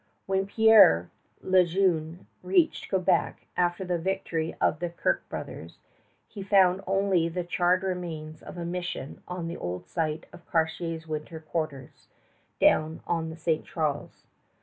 [0.25, 1.11] When Pierre
[1.43, 5.77] le Jeune reached Quebec after the victory of the Kirke brothers,
[6.27, 11.05] he found only the charred remains of a mission on the old site of Cartier's
[11.05, 12.07] winter quarters
[12.59, 13.63] down on the St.
[13.63, 14.25] Charles.